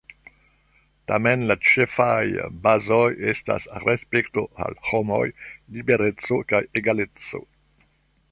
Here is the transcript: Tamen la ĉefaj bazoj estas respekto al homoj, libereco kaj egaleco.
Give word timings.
Tamen 1.09 1.43
la 1.51 1.55
ĉefaj 1.71 2.37
bazoj 2.63 3.03
estas 3.35 3.67
respekto 3.83 4.45
al 4.67 4.79
homoj, 4.87 5.23
libereco 5.75 6.43
kaj 6.53 6.63
egaleco. 6.83 7.43